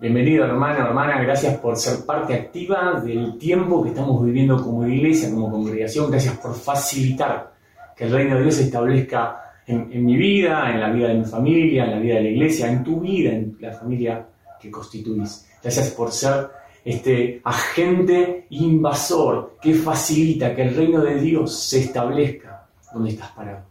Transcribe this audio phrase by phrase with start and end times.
[0.00, 5.30] Bienvenido hermano, hermana, gracias por ser parte activa del tiempo que estamos viviendo como iglesia,
[5.30, 7.52] como congregación, gracias por facilitar
[7.94, 11.24] que el reino de Dios se establezca en, mi vida, en la vida de mi
[11.26, 14.26] familia, en la vida de la iglesia, en tu vida, en la familia
[14.58, 15.46] que constituís.
[15.62, 16.48] Gracias por ser
[16.82, 23.69] este agente invasor que facilita que el reino de Dios se establezca donde estás parado.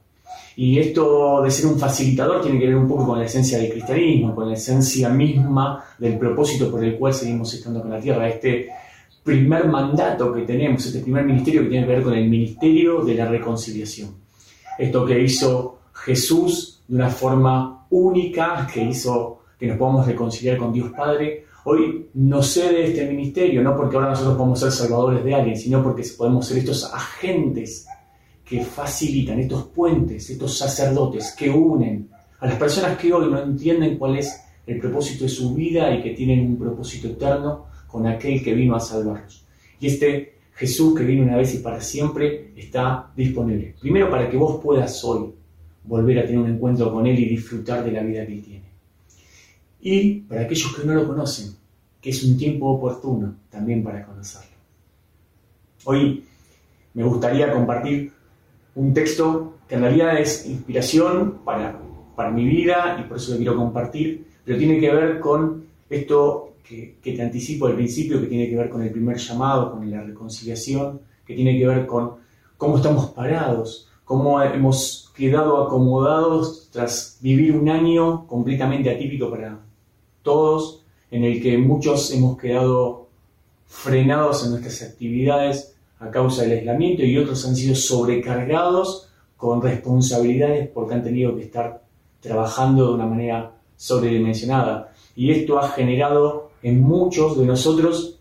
[0.61, 3.71] Y esto de ser un facilitador tiene que ver un poco con la esencia del
[3.71, 8.27] cristianismo, con la esencia misma del propósito por el cual seguimos estando con la tierra.
[8.27, 8.67] Este
[9.23, 13.15] primer mandato que tenemos, este primer ministerio que tiene que ver con el ministerio de
[13.15, 14.09] la reconciliación.
[14.77, 20.73] Esto que hizo Jesús de una forma única, que hizo que nos podamos reconciliar con
[20.73, 25.33] Dios Padre, hoy no cede este ministerio, no porque ahora nosotros podemos ser salvadores de
[25.33, 27.87] alguien, sino porque podemos ser estos agentes
[28.49, 33.97] que facilitan, estos puentes, estos sacerdotes que unen a las personas que hoy no entienden
[33.97, 38.43] cuál es el propósito de su vida y que tienen un propósito eterno con aquel
[38.43, 39.45] que vino a salvarlos.
[39.79, 43.75] Y este Jesús que vino una vez y para siempre está disponible.
[43.79, 45.33] Primero para que vos puedas hoy
[45.83, 48.65] volver a tener un encuentro con Él y disfrutar de la vida que Él tiene.
[49.81, 51.55] Y para aquellos que no lo conocen,
[52.01, 54.57] que es un tiempo oportuno también para conocerlo.
[55.85, 56.25] Hoy
[56.93, 58.11] me gustaría compartir
[58.79, 61.77] un texto que en realidad es inspiración para,
[62.15, 66.53] para mi vida y por eso lo quiero compartir, pero tiene que ver con esto
[66.63, 69.91] que, que te anticipo al principio, que tiene que ver con el primer llamado, con
[69.91, 72.15] la reconciliación, que tiene que ver con
[72.55, 79.59] cómo estamos parados, cómo hemos quedado acomodados tras vivir un año completamente atípico para
[80.23, 83.09] todos, en el que muchos hemos quedado
[83.67, 90.69] frenados en nuestras actividades, a causa del aislamiento y otros han sido sobrecargados con responsabilidades
[90.69, 91.83] porque han tenido que estar
[92.19, 94.91] trabajando de una manera sobredimensionada.
[95.15, 98.19] Y esto ha generado en muchos de nosotros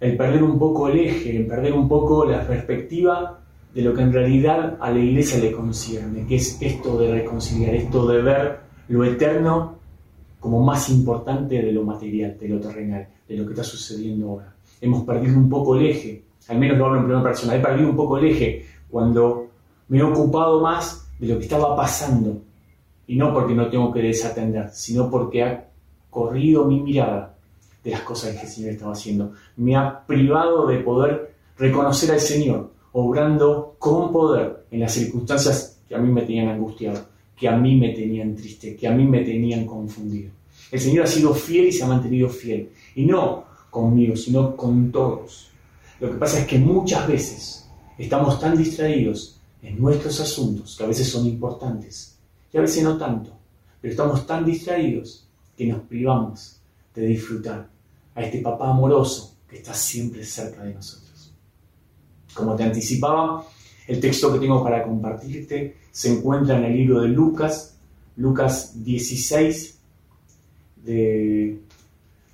[0.00, 3.40] el perder un poco el eje, el perder un poco la perspectiva
[3.74, 7.74] de lo que en realidad a la iglesia le concierne, que es esto de reconciliar,
[7.74, 9.78] esto de ver lo eterno
[10.40, 14.54] como más importante de lo material, de lo terrenal, de lo que está sucediendo ahora.
[14.80, 17.90] Hemos perdido un poco el eje al menos lo hablo en primera persona, he perdido
[17.90, 19.46] un poco el eje cuando
[19.86, 22.42] me he ocupado más de lo que estaba pasando.
[23.06, 25.68] Y no porque no tengo que desatender, sino porque ha
[26.10, 27.36] corrido mi mirada
[27.84, 29.32] de las cosas que el Señor estaba haciendo.
[29.56, 35.94] Me ha privado de poder reconocer al Señor, obrando con poder en las circunstancias que
[35.94, 37.00] a mí me tenían angustiado,
[37.36, 40.32] que a mí me tenían triste, que a mí me tenían confundido.
[40.72, 42.70] El Señor ha sido fiel y se ha mantenido fiel.
[42.96, 45.49] Y no conmigo, sino con todos.
[46.00, 47.66] Lo que pasa es que muchas veces
[47.98, 52.16] estamos tan distraídos en nuestros asuntos, que a veces son importantes,
[52.52, 53.30] y a veces no tanto,
[53.80, 56.56] pero estamos tan distraídos que nos privamos
[56.94, 57.68] de disfrutar
[58.14, 61.32] a este papá amoroso que está siempre cerca de nosotros.
[62.32, 63.46] Como te anticipaba,
[63.86, 67.74] el texto que tengo para compartirte se encuentra en el libro de Lucas,
[68.16, 69.78] Lucas 16,
[70.82, 71.60] del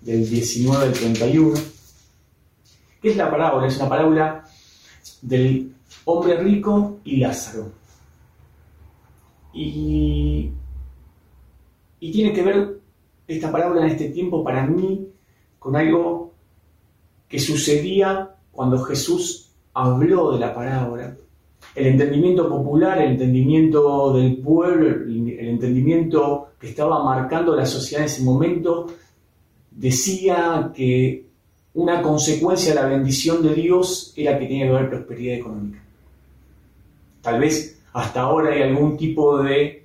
[0.03, 1.76] 19 al 31
[3.07, 3.69] ¿Qué es la parábola?
[3.69, 4.45] Es una parábola
[5.23, 5.73] del
[6.07, 7.71] hombre rico y Lázaro.
[9.55, 10.51] Y,
[12.01, 12.81] y tiene que ver
[13.29, 15.07] esta parábola en este tiempo para mí
[15.61, 16.33] con algo
[17.29, 21.17] que sucedía cuando Jesús habló de la parábola.
[21.77, 28.07] El entendimiento popular, el entendimiento del pueblo, el entendimiento que estaba marcando la sociedad en
[28.07, 28.87] ese momento,
[29.71, 31.26] decía que
[31.77, 35.83] una consecuencia de la bendición de Dios era que tenía que haber prosperidad económica.
[37.21, 39.85] Tal vez hasta ahora hay algún tipo de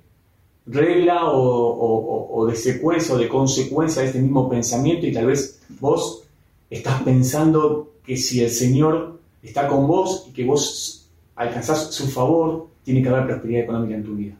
[0.64, 6.24] regla o, de secuencia o de consecuencia de este mismo pensamiento y tal vez vos
[6.70, 12.68] estás pensando que si el Señor está con vos y que vos alcanzás su favor,
[12.84, 14.34] tiene que haber prosperidad económica en tu vida.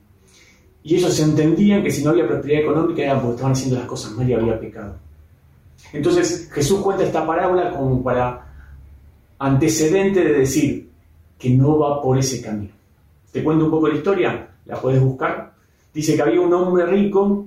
[0.83, 4.13] Y ellos entendían que si no había prosperidad económica era porque estaban haciendo las cosas
[4.13, 5.02] mal y había pecado.
[5.93, 8.47] Entonces Jesús cuenta esta parábola como para
[9.39, 10.91] antecedente de decir
[11.39, 12.73] que no va por ese camino.
[13.31, 15.55] Te cuento un poco la historia, la puedes buscar.
[15.93, 17.47] Dice que había un hombre rico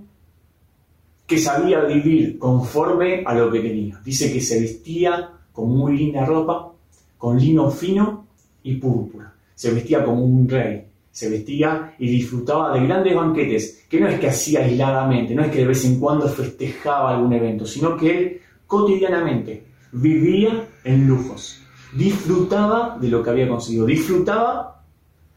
[1.25, 3.99] que sabía vivir conforme a lo que tenía.
[4.03, 6.71] Dice que se vestía con muy linda ropa,
[7.17, 8.27] con lino fino
[8.63, 9.33] y púrpura.
[9.55, 10.84] Se vestía como un rey
[11.15, 15.49] se vestía y disfrutaba de grandes banquetes, que no es que hacía aisladamente, no es
[15.49, 19.63] que de vez en cuando festejaba algún evento, sino que él cotidianamente
[19.93, 21.61] vivía en lujos,
[21.93, 24.83] disfrutaba de lo que había conseguido, disfrutaba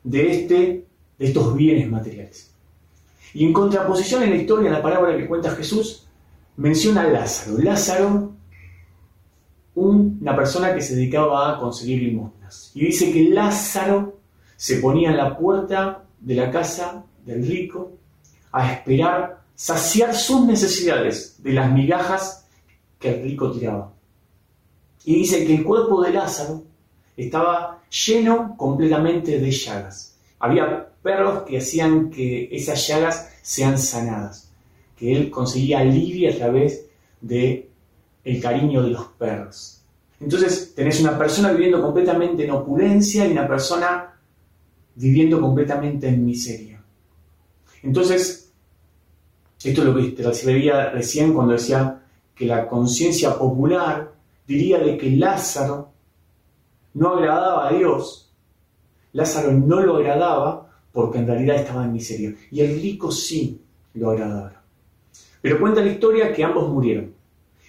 [0.02, 0.56] de, este,
[1.16, 2.52] de estos bienes materiales.
[3.34, 6.08] Y en contraposición en la historia, en la parábola que cuenta Jesús,
[6.56, 7.56] menciona a Lázaro.
[7.56, 8.32] Lázaro,
[9.76, 12.72] una persona que se dedicaba a conseguir limosnas.
[12.74, 14.17] Y dice que Lázaro
[14.58, 17.92] se ponía en la puerta de la casa del rico
[18.50, 22.44] a esperar saciar sus necesidades de las migajas
[22.98, 23.92] que el rico tiraba.
[25.04, 26.64] Y dice que el cuerpo de Lázaro
[27.16, 30.16] estaba lleno completamente de llagas.
[30.40, 34.50] Había perros que hacían que esas llagas sean sanadas,
[34.96, 36.84] que él conseguía alivio a través
[37.20, 37.70] de
[38.24, 39.82] el cariño de los perros.
[40.18, 44.17] Entonces tenés una persona viviendo completamente en opulencia y una persona
[44.98, 46.82] viviendo completamente en miseria.
[47.82, 48.52] Entonces,
[49.62, 52.02] esto es lo que te veía recién cuando decía
[52.34, 54.12] que la conciencia popular
[54.46, 55.90] diría de que Lázaro
[56.94, 58.32] no agradaba a Dios.
[59.12, 62.34] Lázaro no lo agradaba porque en realidad estaba en miseria.
[62.50, 63.60] Y el rico sí
[63.94, 64.62] lo agradaba.
[65.40, 67.14] Pero cuenta la historia que ambos murieron.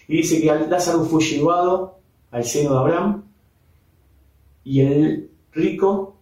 [0.08, 2.00] Y dice que Lázaro fue llevado
[2.32, 3.24] al seno de Abraham
[4.64, 6.19] y el rico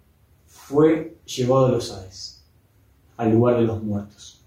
[0.48, 2.44] fue llevado a los Hades,
[3.18, 4.44] al lugar de los muertos.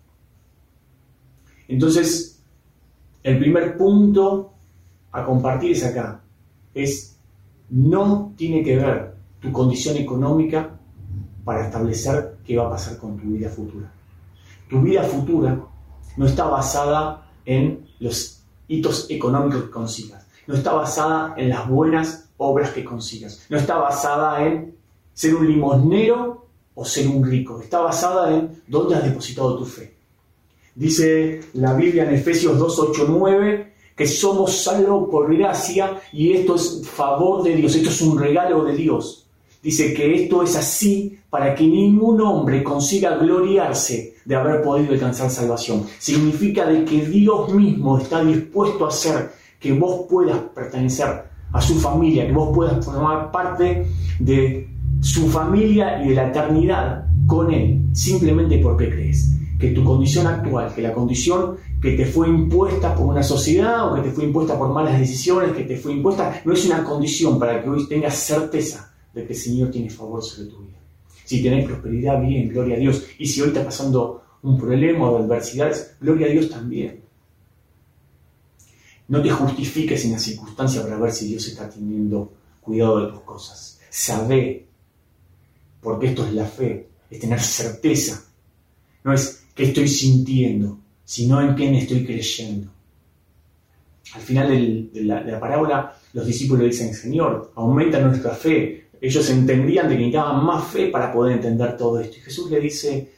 [1.69, 2.43] Entonces,
[3.23, 4.55] el primer punto
[5.12, 6.23] a compartir es acá,
[6.75, 7.17] es
[7.69, 10.79] no tiene que ver tu condición económica
[11.44, 13.93] para establecer qué va a pasar con tu vida futura.
[14.69, 15.61] Tu vida futura
[16.17, 22.31] no está basada en los hitos económicos que consigas, no está basada en las buenas
[22.37, 24.76] obras que consigas, no está basada en
[25.20, 29.93] ser un limosnero o ser un rico, está basada en dónde has depositado tu fe.
[30.75, 36.55] Dice la Biblia en Efesios 2, 8, 9, que somos salvos por gracia y esto
[36.55, 39.26] es favor de Dios, esto es un regalo de Dios.
[39.62, 45.28] Dice que esto es así para que ningún hombre consiga gloriarse de haber podido alcanzar
[45.28, 45.84] salvación.
[45.99, 51.78] Significa de que Dios mismo está dispuesto a hacer que vos puedas pertenecer a su
[51.78, 53.87] familia, que vos puedas formar parte
[54.19, 54.69] de
[55.00, 60.75] su familia y de la eternidad con Él, simplemente porque crees que tu condición actual,
[60.75, 64.58] que la condición que te fue impuesta por una sociedad o que te fue impuesta
[64.58, 68.14] por malas decisiones, que te fue impuesta, no es una condición para que hoy tengas
[68.14, 70.79] certeza de que el Señor tiene favor sobre tu vida.
[71.25, 73.05] Si tenés prosperidad, bien, gloria a Dios.
[73.19, 77.02] Y si hoy está pasando un problema o adversidades, gloria a Dios también.
[79.08, 83.20] No te justifiques en la circunstancia para ver si Dios está teniendo cuidado de tus
[83.20, 83.81] cosas.
[83.91, 84.67] Sabe,
[85.81, 88.25] porque esto es la fe, es tener certeza.
[89.05, 92.71] No es estoy sintiendo, sino en quién estoy creyendo.
[94.15, 98.88] Al final de, la, parábola, los discípulos dicen, Señor, aumenta nuestra fe.
[99.00, 102.17] Ellos entendían que necesitaban más fe para poder entender todo esto.
[102.19, 103.12] Y Jesús le dice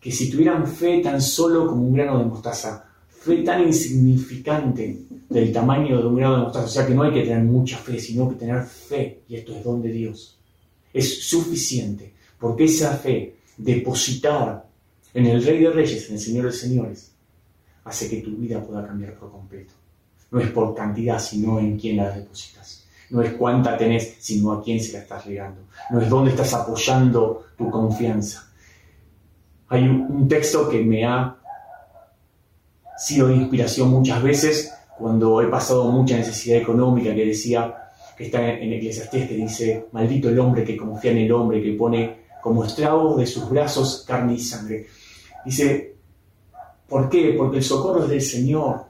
[0.00, 4.98] que si tuvieran fe tan solo como un grano de mostaza, fe tan insignificante
[5.28, 7.78] del tamaño de un grano de mostaza, o sea que no hay que tener mucha
[7.78, 10.40] fe, sino que tener fe, y esto es don de Dios,
[10.92, 14.68] es suficiente, porque esa fe depositada
[15.14, 17.12] en el Rey de Reyes, en el Señor de Señores,
[17.84, 19.74] hace que tu vida pueda cambiar por completo.
[20.30, 22.86] No es por cantidad, sino en quién la depositas.
[23.10, 25.62] No es cuánta tenés, sino a quién se la estás regando.
[25.90, 28.50] No es dónde estás apoyando tu confianza.
[29.68, 31.36] Hay un texto que me ha
[32.96, 37.81] sido de inspiración muchas veces cuando he pasado mucha necesidad económica, que decía,
[38.16, 41.72] que está en Eclesiastés, que dice, maldito el hombre que confía en el hombre, que
[41.72, 44.86] pone como estragos de sus brazos carne y sangre.
[45.44, 45.96] Dice,
[46.88, 47.34] ¿por qué?
[47.38, 48.84] Porque el socorro es del Señor,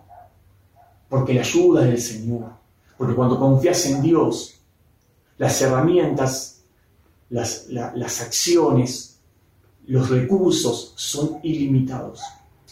[1.09, 2.53] porque la ayuda es del Señor,
[2.97, 4.61] porque cuando confías en Dios,
[5.39, 6.63] las herramientas,
[7.31, 9.21] las, las acciones,
[9.87, 12.21] los recursos son ilimitados.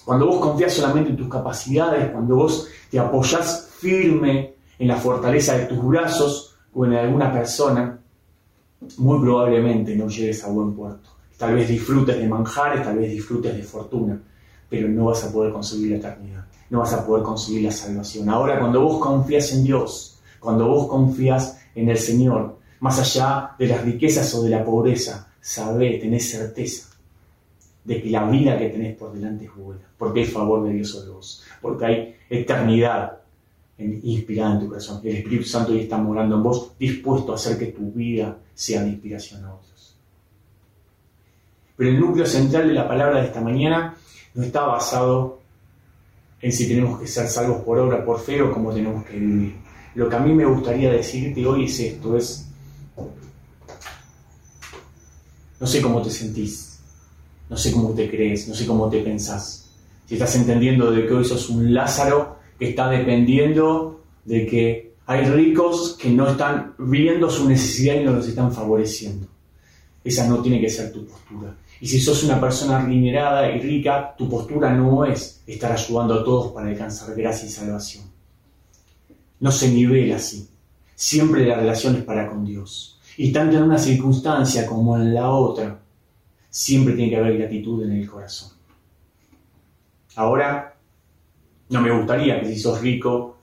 [0.05, 4.50] Cuando vos confías solamente en tus capacidades, cuando vos te apoyas firme
[4.81, 7.99] en la fortaleza de tus brazos o en alguna persona,
[8.97, 11.11] muy probablemente no llegues a buen puerto.
[11.37, 14.19] Tal vez disfrutes de manjares, tal vez disfrutes de fortuna,
[14.71, 18.31] pero no vas a poder conseguir la eternidad, no vas a poder conseguir la salvación.
[18.31, 23.67] Ahora, cuando vos confías en Dios, cuando vos confías en el Señor, más allá de
[23.67, 26.89] las riquezas o de la pobreza, sabé, tenés certeza
[27.85, 30.89] de que la vida que tenés por delante es buena, porque hay favor de Dios
[30.89, 33.20] sobre vos, porque hay eternidad
[33.85, 35.01] inspirada en tu corazón.
[35.05, 38.83] El Espíritu Santo ya está morando en vos, dispuesto a hacer que tu vida sea
[38.83, 39.97] de inspiración a otros.
[41.77, 43.97] Pero el núcleo central de la palabra de esta mañana
[44.35, 45.41] no está basado
[46.43, 49.55] en si tenemos que ser salvos por obra, por fe o cómo tenemos que vivir.
[49.95, 52.47] Lo que a mí me gustaría decirte hoy es esto, es,
[55.59, 56.81] no sé cómo te sentís,
[57.49, 59.69] no sé cómo te crees, no sé cómo te pensás.
[60.07, 65.97] Si estás entendiendo de que hoy sos un Lázaro está dependiendo de que hay ricos
[66.01, 69.27] que no están viendo su necesidad y no los están favoreciendo.
[70.05, 71.57] Esa no tiene que ser tu postura.
[71.81, 76.25] Y si sos una persona adinerada y rica, tu postura no es estar ayudando a
[76.25, 78.05] todos para alcanzar gracia y salvación.
[79.41, 80.49] No se nivela así.
[80.95, 83.01] Siempre la relación es para con Dios.
[83.17, 85.81] Y tanto en una circunstancia como en la otra,
[86.51, 88.51] siempre tiene que haber gratitud en el corazón.
[90.17, 90.70] Ahora,
[91.71, 93.39] no me gustaría que si sos rico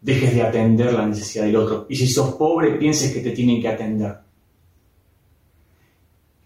[0.00, 1.86] dejes de atender la necesidad del otro.
[1.88, 4.18] Y si sos pobre, pienses que te tienen que atender.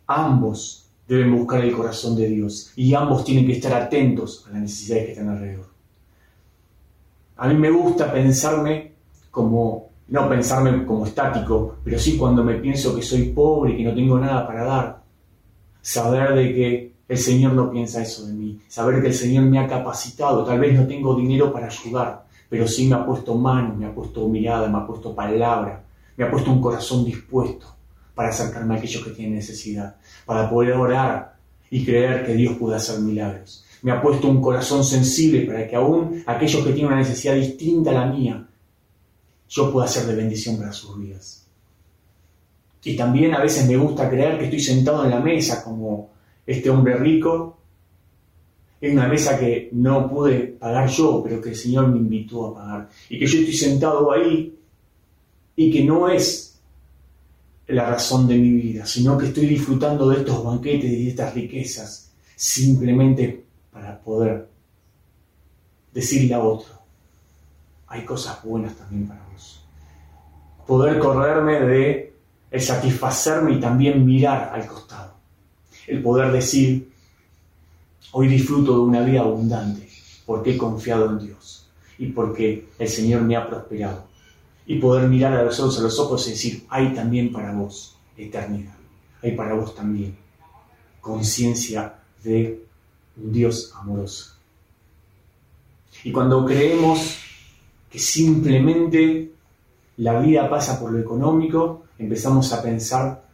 [0.06, 4.62] Ambos deben buscar el corazón de Dios y ambos tienen que estar atentos a las
[4.62, 5.66] necesidades que están alrededor.
[7.38, 8.92] A mí me gusta pensarme
[9.30, 13.84] como, no pensarme como estático, pero sí cuando me pienso que soy pobre y que
[13.84, 15.02] no tengo nada para dar.
[15.80, 18.60] Saber de que el Señor no piensa eso de mí.
[18.68, 20.44] Saber que el Señor me ha capacitado.
[20.44, 23.94] Tal vez no tengo dinero para ayudar, pero sí me ha puesto mano, me ha
[23.94, 25.82] puesto mirada, me ha puesto palabra,
[26.16, 27.74] me ha puesto un corazón dispuesto
[28.14, 29.96] para acercarme a aquellos que tienen necesidad,
[30.26, 31.36] para poder orar
[31.70, 33.64] y creer que Dios puede hacer milagros.
[33.80, 37.90] Me ha puesto un corazón sensible para que aún aquellos que tienen una necesidad distinta
[37.90, 38.46] a la mía,
[39.48, 41.46] yo pueda ser de bendición para sus vidas.
[42.84, 46.10] Y también a veces me gusta creer que estoy sentado en la mesa como
[46.48, 47.58] este hombre rico
[48.80, 52.54] en una mesa que no pude pagar yo, pero que el Señor me invitó a
[52.54, 52.88] pagar.
[53.10, 54.58] Y que yo estoy sentado ahí
[55.56, 56.58] y que no es
[57.66, 61.34] la razón de mi vida, sino que estoy disfrutando de estos banquetes y de estas
[61.34, 64.48] riquezas simplemente para poder
[65.92, 66.72] decirle a otro,
[67.88, 69.62] hay cosas buenas también para vos.
[70.66, 72.14] Poder correrme de
[72.50, 75.17] el satisfacerme y también mirar al costado
[75.88, 76.92] el poder decir,
[78.12, 79.88] hoy disfruto de una vida abundante
[80.26, 81.66] porque he confiado en Dios
[81.98, 84.06] y porque el Señor me ha prosperado.
[84.66, 87.96] Y poder mirar a los ojos a los ojos y decir, hay también para vos
[88.16, 88.74] eternidad,
[89.22, 90.14] hay para vos también
[91.00, 92.62] conciencia de
[93.16, 94.34] un Dios amoroso.
[96.04, 97.18] Y cuando creemos
[97.90, 99.32] que simplemente
[99.96, 103.27] la vida pasa por lo económico, empezamos a pensar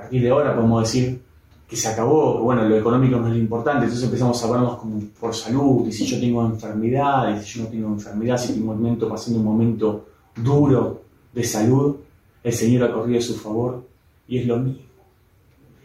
[0.00, 1.20] partir de ahora podemos decir
[1.68, 5.00] que se acabó, bueno, lo económico no es lo importante, entonces empezamos a hablarnos como
[5.20, 8.72] por salud, y si yo tengo enfermedad, y si yo no tengo enfermedad, si tengo
[8.72, 11.02] un momento, pasando un momento duro
[11.32, 11.96] de salud,
[12.42, 13.84] el Señor ha corrido a su favor,
[14.26, 14.82] y es lo mismo,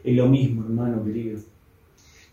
[0.03, 1.39] es lo mismo, hermano querido.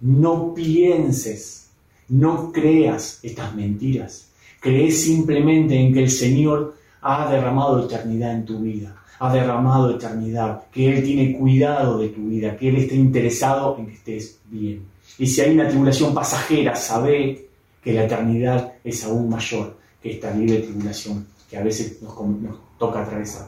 [0.01, 1.69] No pienses,
[2.09, 8.61] no creas estas mentiras, crees simplemente en que el Señor ha derramado eternidad en tu
[8.61, 13.79] vida ha derramado eternidad, que Él tiene cuidado de tu vida, que Él está interesado
[13.79, 14.85] en que estés bien.
[15.17, 17.49] Y si hay una tribulación pasajera, sabe
[17.81, 22.57] que la eternidad es aún mayor que esta libre tribulación que a veces nos, nos
[22.77, 23.47] toca atravesar.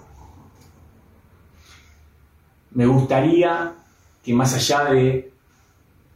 [2.70, 3.72] Me gustaría
[4.22, 5.32] que más allá de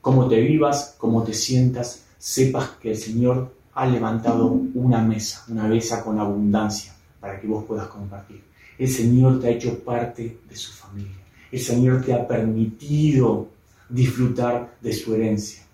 [0.00, 5.64] cómo te vivas, cómo te sientas, sepas que el Señor ha levantado una mesa, una
[5.64, 8.47] mesa con abundancia para que vos puedas compartir.
[8.78, 11.16] El Señor te ha hecho parte de su familia.
[11.50, 13.48] El Señor te ha permitido
[13.88, 15.64] disfrutar de su herencia.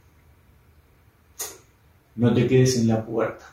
[2.17, 3.45] No te quedes en la puerta.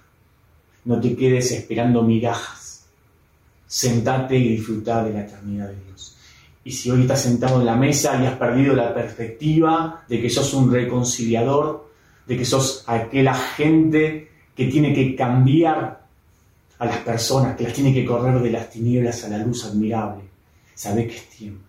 [0.85, 2.85] No te quedes esperando migajas.
[3.67, 6.17] Sentate y disfruta de la eternidad de Dios.
[6.63, 10.29] Y si hoy estás sentado en la mesa y has perdido la perspectiva de que
[10.29, 11.89] sos un reconciliador,
[12.27, 16.00] de que sos aquella gente que tiene que cambiar
[16.81, 20.23] a las personas, que las tiene que correr de las tinieblas a la luz admirable.
[20.73, 21.63] Sabe que es tiempo.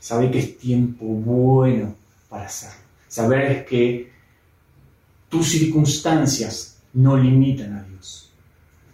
[0.00, 1.94] Sabe que es tiempo bueno
[2.30, 2.80] para hacerlo.
[3.08, 4.10] Saber que
[5.28, 8.32] tus circunstancias no limitan a Dios,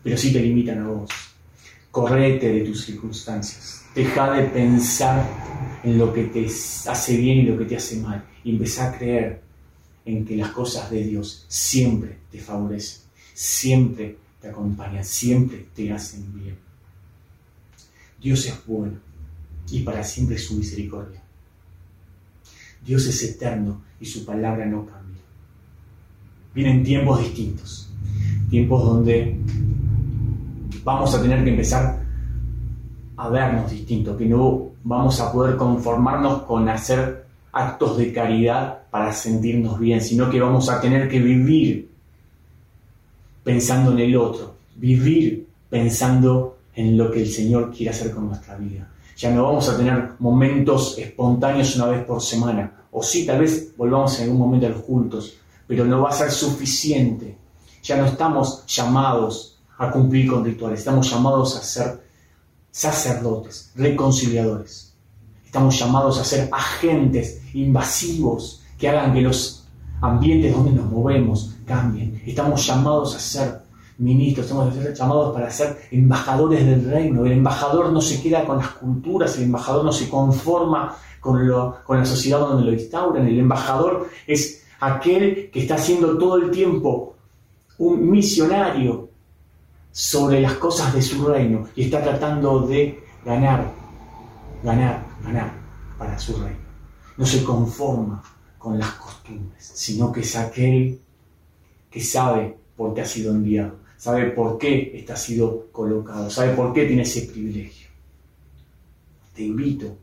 [0.02, 1.10] pero sí te limitan a vos.
[1.92, 3.84] Correte de tus circunstancias.
[3.94, 5.24] Deja de pensar
[5.84, 8.24] en lo que te hace bien y lo que te hace mal.
[8.42, 9.40] Y empezá a creer
[10.04, 13.02] en que las cosas de Dios siempre te favorecen,
[13.34, 16.58] siempre te acompañan, siempre te hacen bien.
[18.20, 18.98] Dios es bueno
[19.70, 21.22] y para siempre es su misericordia.
[22.84, 25.22] Dios es eterno y su palabra no cambia.
[26.52, 27.88] Vienen tiempos distintos,
[28.50, 29.38] tiempos donde
[30.82, 32.02] vamos a tener que empezar
[33.16, 39.12] a vernos distintos, que no vamos a poder conformarnos con hacer actos de caridad para
[39.12, 41.91] sentirnos bien, sino que vamos a tener que vivir
[43.42, 48.56] pensando en el otro, vivir pensando en lo que el Señor quiere hacer con nuestra
[48.56, 48.90] vida.
[49.16, 53.74] Ya no vamos a tener momentos espontáneos una vez por semana, o sí, tal vez
[53.76, 55.34] volvamos en algún momento a los cultos,
[55.66, 57.38] pero no va a ser suficiente.
[57.82, 62.02] Ya no estamos llamados a cumplir con rituales, estamos llamados a ser
[62.70, 64.94] sacerdotes, reconciliadores.
[65.44, 69.61] Estamos llamados a ser agentes invasivos que hagan que los
[70.02, 72.20] ambientes donde nos movemos cambien.
[72.26, 73.62] Estamos llamados a ser
[73.98, 77.24] ministros, estamos llamados para ser embajadores del reino.
[77.24, 81.40] El embajador no se queda con las culturas, el embajador no se conforma con,
[81.84, 83.26] con la sociedad donde lo instauran.
[83.26, 87.14] El embajador es aquel que está haciendo todo el tiempo
[87.78, 89.08] un misionario
[89.92, 93.70] sobre las cosas de su reino y está tratando de ganar,
[94.64, 95.52] ganar, ganar
[95.96, 96.58] para su reino.
[97.16, 98.22] No se conforma
[98.62, 101.00] con las costumbres, sino que es aquel
[101.90, 106.72] que sabe por qué ha sido enviado, sabe por qué está sido colocado, sabe por
[106.72, 107.88] qué tiene ese privilegio.
[109.34, 109.96] Te invito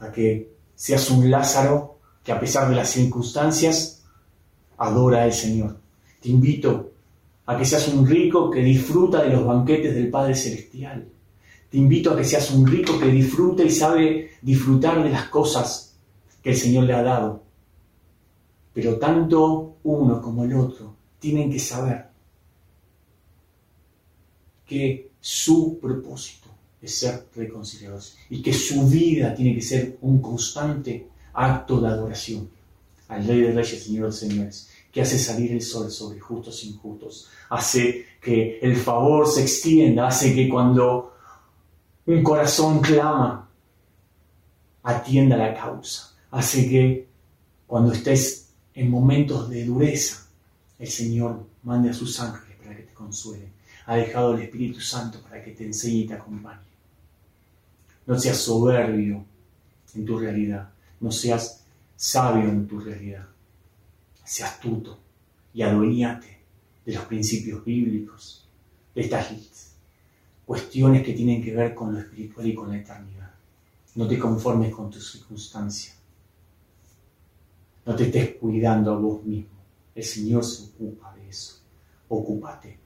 [0.00, 4.02] a que seas un Lázaro que a pesar de las circunstancias
[4.76, 5.78] adora al Señor.
[6.20, 6.92] Te invito
[7.46, 11.08] a que seas un rico que disfruta de los banquetes del Padre Celestial.
[11.70, 15.89] Te invito a que seas un rico que disfruta y sabe disfrutar de las cosas
[16.42, 17.42] que el Señor le ha dado.
[18.72, 22.08] Pero tanto uno como el otro tienen que saber
[24.66, 26.48] que su propósito
[26.80, 32.48] es ser reconciliados y que su vida tiene que ser un constante acto de adoración
[33.08, 36.68] al Rey de Reyes, Señor de Señores, que hace salir el sol sobre justos e
[36.68, 41.14] injustos, hace que el favor se extienda, hace que cuando
[42.06, 43.48] un corazón clama,
[44.82, 47.08] atienda la causa, hace que
[47.66, 50.26] cuando estés en momentos de dureza,
[50.78, 53.52] el Señor mande a sus ángeles para que te consuelen.
[53.86, 56.60] Ha dejado el Espíritu Santo para que te enseñe y te acompañe.
[58.06, 59.24] No seas soberbio
[59.94, 60.70] en tu realidad,
[61.00, 61.62] no seas
[61.96, 63.26] sabio en tu realidad
[64.30, 64.96] sea astuto
[65.52, 66.38] y adueñate
[66.86, 68.46] de los principios bíblicos,
[68.94, 69.26] de estas
[70.46, 73.34] cuestiones que tienen que ver con lo espiritual y con la eternidad.
[73.96, 75.94] No te conformes con tu circunstancia.
[77.86, 79.58] No te estés cuidando a vos mismo.
[79.94, 81.60] El Señor se ocupa de eso.
[82.08, 82.78] Ocúpate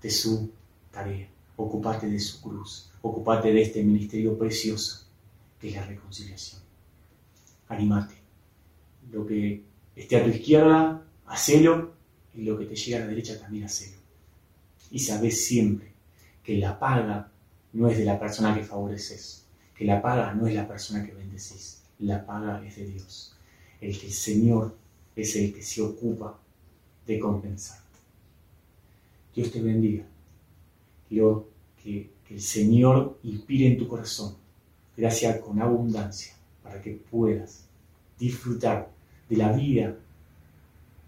[0.00, 0.50] de su
[0.90, 1.28] tarea.
[1.56, 2.90] Ocúpate de su cruz.
[3.02, 5.06] Ocúpate de este ministerio precioso
[5.60, 6.62] que es la reconciliación.
[7.68, 8.14] Animate.
[9.10, 9.62] Lo que
[9.96, 11.92] esté a tu izquierda, hacelo,
[12.34, 13.96] y lo que te llega a la derecha también hacelo.
[14.90, 15.92] Y sabes siempre
[16.42, 17.30] que la paga
[17.72, 19.44] no es de la persona que favoreces,
[19.74, 23.36] que la paga no es la persona que bendecís, la paga es de Dios.
[23.80, 24.76] El Señor
[25.14, 26.38] es el que se ocupa
[27.06, 27.98] de compensarte.
[29.34, 30.04] Dios te bendiga.
[31.08, 31.48] Quiero
[31.82, 34.36] que, que el Señor inspire en tu corazón
[34.96, 37.64] gracia con abundancia para que puedas
[38.18, 38.90] disfrutar
[39.28, 39.96] de la vida,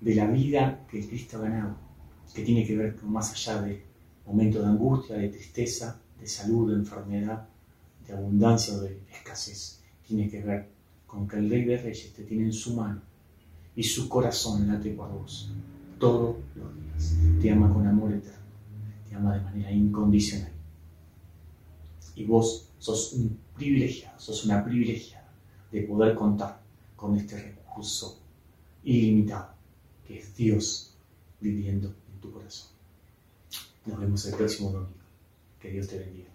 [0.00, 1.76] de la vida que Cristo ha ganado,
[2.33, 3.83] que tiene que ver con más allá de
[4.26, 7.48] momentos de angustia, de tristeza, de salud, de enfermedad,
[8.06, 9.80] de abundancia o de escasez.
[10.06, 10.68] Tiene que ver
[11.11, 13.01] con que el Rey de Reyes te tiene en su mano
[13.75, 15.51] y su corazón late por vos
[15.99, 17.16] todos los días.
[17.42, 18.38] Te ama con amor eterno,
[19.09, 20.53] te ama de manera incondicional.
[22.14, 25.29] Y vos sos un privilegiado, sos una privilegiada
[25.73, 26.61] de poder contar
[26.94, 28.20] con este recurso
[28.85, 29.51] ilimitado,
[30.07, 30.94] que es Dios
[31.40, 32.70] viviendo en tu corazón.
[33.87, 34.94] Nos vemos el próximo domingo.
[35.59, 36.31] Que Dios te bendiga.